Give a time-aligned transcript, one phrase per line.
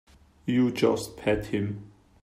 [0.47, 1.91] You just pat him.